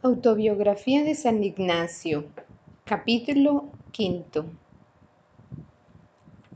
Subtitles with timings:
[0.00, 2.22] Autobiografía de San Ignacio,
[2.84, 4.44] capítulo quinto.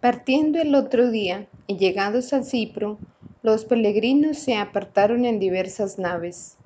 [0.00, 3.00] Partiendo el otro día y llegados a Cipro,
[3.42, 6.58] los peregrinos se apartaron en diversas naves.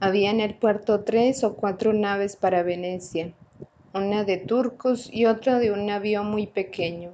[0.00, 3.32] Había en el puerto tres o cuatro naves para Venecia,
[3.94, 7.12] una de turcos y otra de un navío muy pequeño,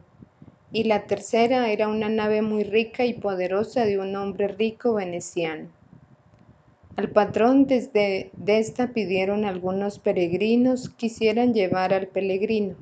[0.72, 5.77] y la tercera era una nave muy rica y poderosa de un hombre rico veneciano.
[6.98, 12.74] Al patrón desde de esta pidieron algunos peregrinos quisieran llevar al peregrino.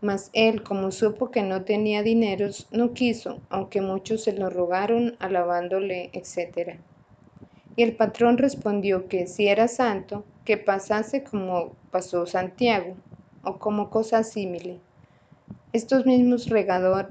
[0.00, 5.14] Mas él, como supo que no tenía dineros, no quiso, aunque muchos se lo rogaron,
[5.20, 6.80] alabándole, etc.
[7.76, 12.96] Y el patrón respondió que si era santo, que pasase como pasó Santiago,
[13.44, 14.80] o como cosa símile.
[15.72, 16.48] Estos mismos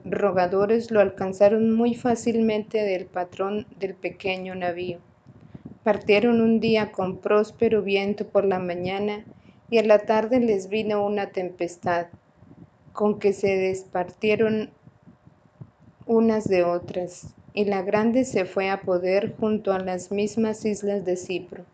[0.03, 4.99] rogadores lo alcanzaron muy fácilmente del patrón del pequeño navío
[5.89, 9.25] Partieron un día con próspero viento por la mañana
[9.71, 12.05] y a la tarde les vino una tempestad,
[12.93, 14.69] con que se despartieron
[16.05, 21.05] unas de otras, y la grande se fue a poder junto a las mismas islas
[21.05, 21.65] de Cipro.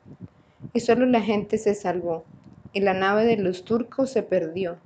[0.73, 2.23] Y solo la gente se salvó,
[2.71, 4.77] y la nave de los turcos se perdió,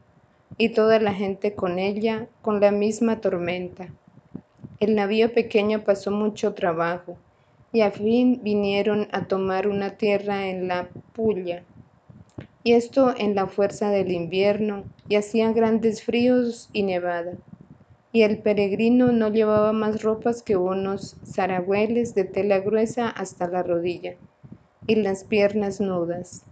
[0.58, 3.90] y toda la gente con ella, con la misma tormenta.
[4.80, 7.16] El navío pequeño pasó mucho trabajo,
[7.72, 11.66] y a fin vinieron a tomar una tierra en la Pulla.
[12.64, 17.38] Y esto en la fuerza del invierno, y hacía grandes fríos y nevada.
[18.12, 23.64] Y el peregrino no llevaba más ropas que unos zaragüeles de tela gruesa hasta la
[23.64, 24.18] rodilla,
[24.88, 26.46] y las piernas nudas,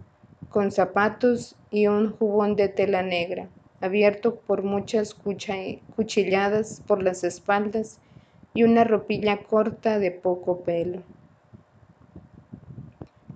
[0.48, 8.00] con zapatos y un jubón de tela negra, abierto por muchas cuchilladas por las espaldas
[8.58, 11.04] y una ropilla corta de poco pelo.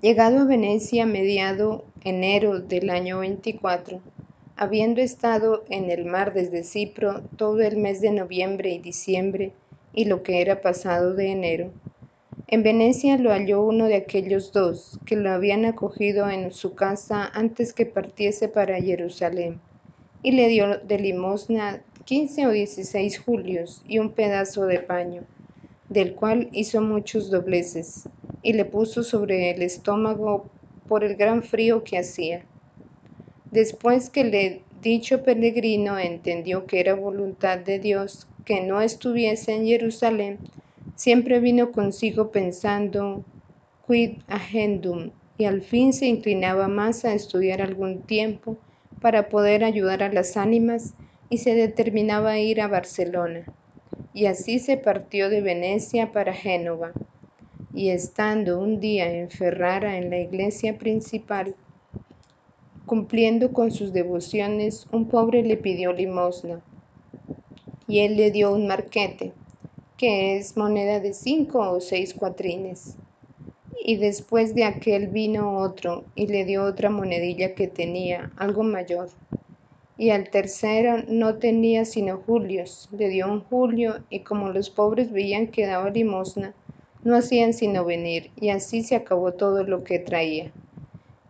[0.01, 4.01] Llegado a Venecia mediado enero del año 24,
[4.57, 9.53] habiendo estado en el mar desde Cipro todo el mes de noviembre y diciembre
[9.95, 11.71] y lo que era pasado de enero,
[12.49, 17.31] en Venecia lo halló uno de aquellos dos que lo habían acogido en su casa
[17.33, 19.61] antes que partiese para Jerusalén,
[20.25, 21.81] y le dio de limosna
[22.13, 25.25] quince o dieciséis julios y un pedazo de paño,
[25.89, 28.07] del cual hizo muchos dobleces,
[28.43, 30.51] y le puso sobre el estómago
[30.87, 32.45] por el gran frío que hacía.
[33.51, 39.65] Después que le dicho peregrino entendió que era voluntad de Dios que no estuviese en
[39.65, 40.43] Jerusalén,
[40.95, 43.25] siempre vino consigo pensando
[43.87, 48.59] quid agendum y al fin se inclinaba más a estudiar algún tiempo
[49.01, 50.95] para poder ayudar a las ánimas
[51.33, 53.47] y se determinaba ir a Barcelona.
[54.13, 56.93] Y así se partió de Venecia para Génova
[57.75, 61.55] y estando un día en Ferrara en la iglesia principal,
[62.85, 66.61] cumpliendo con sus devociones, un pobre le pidió limosna
[67.89, 69.33] y él le dio un marquete,
[69.97, 72.95] que es moneda de cinco o seis cuatrines.
[73.87, 79.09] Y después de aquel vino otro y le dio otra monedilla que tenía, algo mayor.
[79.99, 85.13] Y al tercero no tenía sino julios, le dio un julio y como los pobres
[85.13, 86.55] veían que daba limosna,
[87.05, 90.53] no hacían sino venir, y así se acabó todo lo que traía.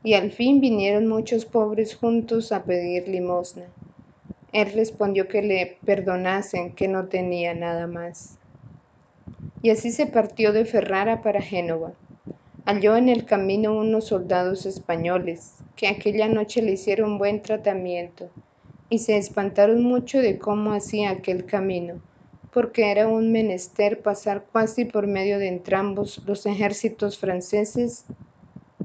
[0.04, 3.64] Y al fin vinieron muchos pobres juntos a pedir limosna.
[4.52, 8.38] Él respondió que le perdonasen, que no tenía nada más.
[9.62, 11.92] Y así se partió de Ferrara para Génova.
[12.66, 18.28] Halló en el camino unos soldados españoles, que aquella noche le hicieron buen tratamiento,
[18.92, 22.02] y se espantaron mucho de cómo hacía aquel camino
[22.50, 28.04] porque era un menester pasar casi por medio de entrambos los ejércitos franceses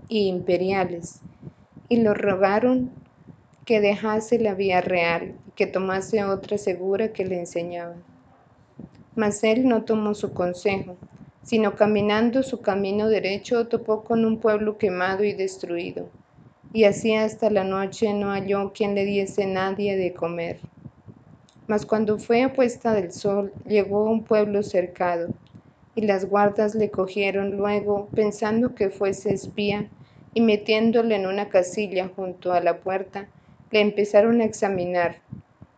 [0.08, 1.26] y imperiales,
[1.90, 2.96] y lo rogaron
[3.66, 8.06] que dejase la vía real y que tomase otra segura que le enseñaban.
[9.16, 10.98] Mas él no tomó su consejo,
[11.42, 16.14] sino caminando su camino derecho topó con un pueblo quemado y destruido,
[16.74, 20.62] y así hasta la noche no halló quien le diese nadie de comer.
[21.68, 25.34] Mas cuando fue a puesta del sol, llegó a un pueblo cercado,
[25.96, 29.92] y las guardas le cogieron luego, pensando que fuese espía,
[30.34, 33.30] y metiéndole en una casilla junto a la puerta,
[33.72, 35.18] le empezaron a examinar,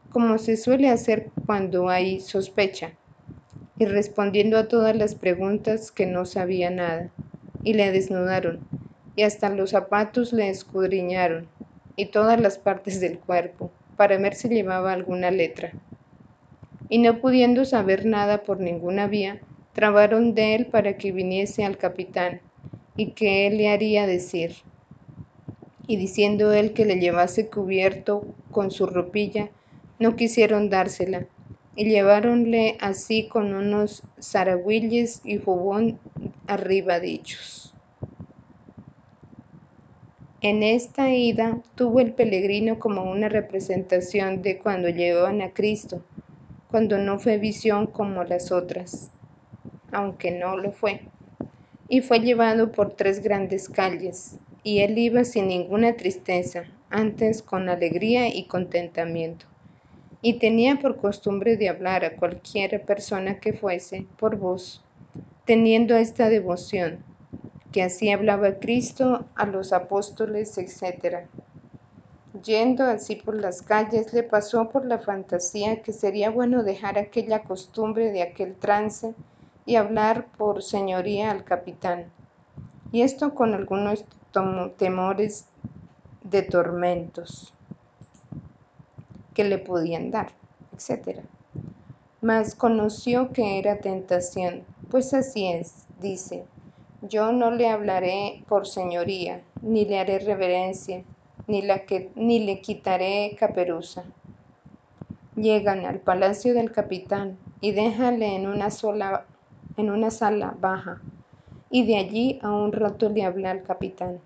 [0.09, 2.97] como se suele hacer cuando hay sospecha,
[3.79, 7.11] y respondiendo a todas las preguntas que no sabía nada,
[7.63, 8.68] y le desnudaron,
[9.19, 11.49] y hasta los zapatos le escudriñaron,
[11.97, 15.75] y todas las partes del cuerpo para ver si llevaba alguna letra.
[16.87, 19.43] Y no pudiendo saber nada por ninguna vía,
[19.73, 22.41] trabaron de él para que viniese al capitán,
[22.95, 24.53] y que él le haría decir.
[25.85, 29.51] y diciendo él que le llevase cubierto con su ropilla,
[29.97, 31.27] no quisieron dársela,
[31.75, 35.99] y lleváronle así con unos zarahuilles y jubón
[36.47, 37.68] arriba dichos.
[40.41, 46.01] En esta ida tuvo el peregrino como una representación de cuando llevaban a Cristo,
[46.71, 49.11] cuando no fue visión como las otras,
[49.91, 51.01] aunque no lo fue,
[51.89, 57.67] y fue llevado por tres grandes calles, y él iba sin ninguna tristeza, antes con
[57.67, 59.45] alegría y contentamiento,
[60.21, 64.85] y tenía por costumbre de hablar a cualquiera persona que fuese por voz,
[65.43, 67.08] teniendo esta devoción
[67.71, 71.27] que así hablaba Cristo a los apóstoles, etc.
[72.43, 77.43] Yendo así por las calles, le pasó por la fantasía que sería bueno dejar aquella
[77.43, 79.13] costumbre de aquel trance
[79.65, 82.11] y hablar por señoría al capitán,
[82.91, 84.05] y esto con algunos
[84.77, 85.45] temores
[86.23, 87.53] de tormentos
[89.33, 90.31] que le podían dar,
[90.73, 91.19] etc.
[92.21, 96.45] Mas conoció que era tentación, pues así es, dice,
[97.01, 101.03] yo no le hablaré por señoría, ni le haré reverencia,
[101.47, 104.03] ni, la que, ni le quitaré caperuza.
[105.35, 109.25] Llegan al palacio del capitán y déjale en una, sola,
[109.77, 110.99] en una sala baja,
[111.71, 114.19] y de allí a un rato le habla al capitán.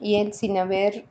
[0.00, 1.04] Y él, sin haber,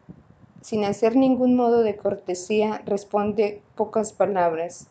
[0.62, 4.88] sin hacer ningún modo de cortesía, responde pocas palabras,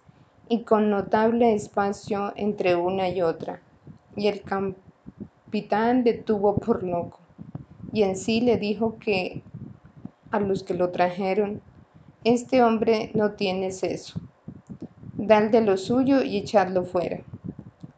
[0.48, 3.60] y con notable espacio entre una y otra.
[4.16, 4.42] Y el
[5.52, 7.18] capitán le tuvo por loco,
[7.92, 9.42] y en sí le dijo que
[10.30, 11.60] a los que lo trajeron,
[12.24, 14.18] este hombre no tiene seso.
[15.12, 17.20] Dal de lo suyo y echadlo fuera.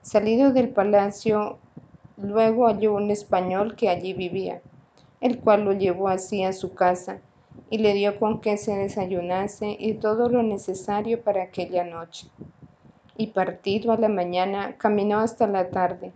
[0.02, 1.58] Salido del palacio,
[2.16, 4.60] luego halló un español que allí vivía,
[5.20, 7.20] el cual lo llevó así a su casa
[7.70, 12.26] y le dio con que se desayunase y todo lo necesario para aquella noche.
[13.16, 16.12] Y partido a la mañana, caminó hasta la tarde,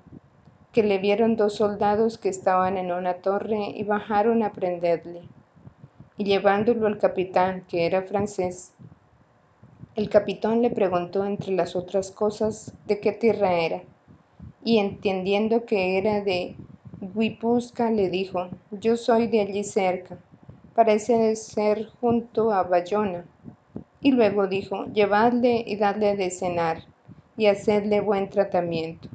[0.73, 5.31] que le vieron dos soldados que estaban en una torre y bajaron a prenderle.
[6.17, 8.75] Y llevándolo al capitán, que era francés,
[9.95, 13.83] el capitán le preguntó entre las otras cosas de qué tierra era,
[14.63, 16.61] y entendiendo que era de
[17.01, 20.21] Guipuzca, le dijo, yo soy de allí cerca,
[20.75, 23.29] parece ser junto a Bayona.
[24.03, 26.81] Y luego dijo, llevadle y dadle de cenar,
[27.37, 29.09] y hacedle buen tratamiento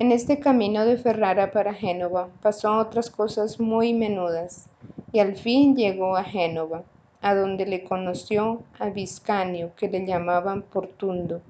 [0.00, 4.68] en este camino de Ferrara para Génova pasó otras cosas muy menudas,
[5.12, 6.82] y al fin llegó a Génova,
[7.22, 11.40] a donde le conoció a Viscanio, que le llamaban Portundo,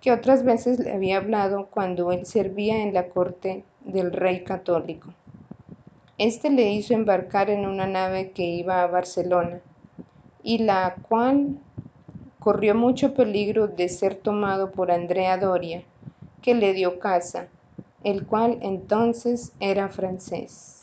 [0.00, 5.14] que otras veces le había hablado cuando él servía en la corte del rey católico.
[6.18, 9.60] Este le hizo embarcar en una nave que iba a Barcelona,
[10.42, 11.56] y la cual
[12.40, 15.84] corrió mucho peligro de ser tomado por Andrea Doria,
[16.42, 17.46] que le dio casa,
[18.06, 20.75] el cual entonces era francés.